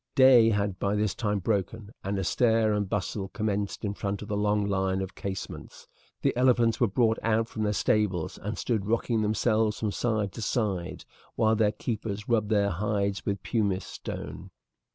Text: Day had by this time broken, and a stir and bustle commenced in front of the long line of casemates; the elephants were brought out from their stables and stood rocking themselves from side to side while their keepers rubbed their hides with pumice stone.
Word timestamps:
Day 0.15 0.49
had 0.49 0.79
by 0.79 0.95
this 0.95 1.13
time 1.13 1.37
broken, 1.37 1.91
and 2.03 2.17
a 2.17 2.23
stir 2.23 2.73
and 2.73 2.89
bustle 2.89 3.27
commenced 3.27 3.85
in 3.85 3.93
front 3.93 4.23
of 4.23 4.29
the 4.29 4.35
long 4.35 4.65
line 4.65 4.99
of 4.99 5.13
casemates; 5.13 5.87
the 6.23 6.35
elephants 6.35 6.79
were 6.79 6.87
brought 6.87 7.19
out 7.21 7.47
from 7.47 7.61
their 7.61 7.71
stables 7.71 8.39
and 8.39 8.57
stood 8.57 8.87
rocking 8.87 9.21
themselves 9.21 9.79
from 9.79 9.91
side 9.91 10.31
to 10.31 10.41
side 10.41 11.05
while 11.35 11.55
their 11.55 11.71
keepers 11.71 12.27
rubbed 12.27 12.49
their 12.49 12.71
hides 12.71 13.27
with 13.27 13.43
pumice 13.43 13.85
stone. 13.85 14.49